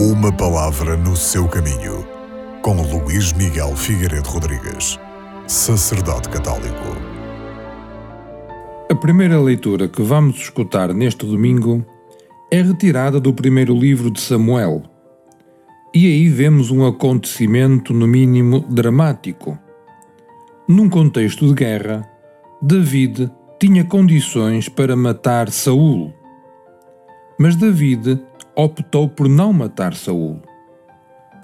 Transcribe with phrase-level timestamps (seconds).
[0.00, 2.06] Uma palavra no seu caminho,
[2.62, 4.96] com Luís Miguel Figueiredo Rodrigues,
[5.48, 6.96] sacerdote católico.
[8.88, 11.84] A primeira leitura que vamos escutar neste domingo
[12.48, 14.84] é retirada do primeiro livro de Samuel.
[15.92, 19.58] E aí vemos um acontecimento, no mínimo, dramático.
[20.68, 22.08] Num contexto de guerra,
[22.62, 23.28] David
[23.58, 26.14] tinha condições para matar Saul.
[27.36, 28.20] Mas David
[28.58, 30.42] optou por não matar Saul,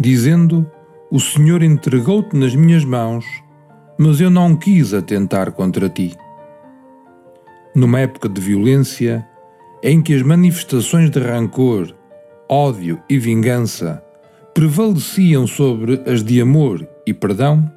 [0.01, 0.69] dizendo:
[1.13, 3.25] O Senhor entregou-te nas minhas mãos,
[3.97, 6.17] mas eu não quis atentar contra ti.
[7.73, 9.25] Numa época de violência,
[9.81, 11.95] em que as manifestações de rancor,
[12.49, 14.03] ódio e vingança
[14.53, 17.71] prevaleciam sobre as de amor e perdão,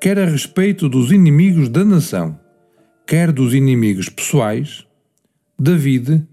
[0.00, 2.38] quer a respeito dos inimigos da nação,
[3.06, 4.86] quer dos inimigos pessoais,
[5.58, 6.26] David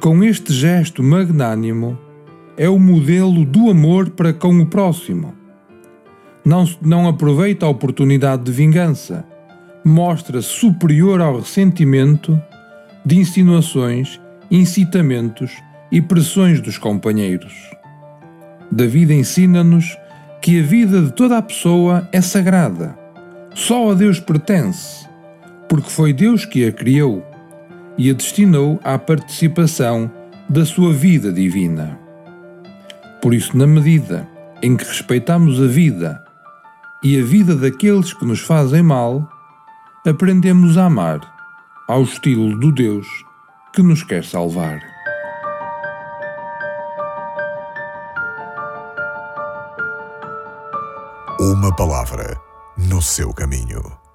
[0.00, 1.98] com este gesto magnânimo,
[2.56, 5.34] é o modelo do amor para com o próximo.
[6.44, 9.24] Não, não aproveita a oportunidade de vingança,
[9.84, 12.40] mostra superior ao ressentimento
[13.04, 15.52] de insinuações, incitamentos
[15.90, 17.54] e pressões dos companheiros.
[18.70, 19.96] David ensina-nos
[20.40, 22.96] que a vida de toda a pessoa é sagrada,
[23.52, 25.08] só a Deus pertence,
[25.68, 27.27] porque foi Deus que a criou
[27.98, 30.10] e a destinou à participação
[30.48, 31.98] da sua vida divina.
[33.20, 34.28] Por isso, na medida
[34.62, 36.24] em que respeitamos a vida
[37.02, 39.28] e a vida daqueles que nos fazem mal,
[40.06, 41.20] aprendemos a amar
[41.88, 43.06] ao estilo do Deus
[43.72, 44.80] que nos quer salvar.
[51.40, 52.36] Uma palavra
[52.76, 54.07] no seu caminho.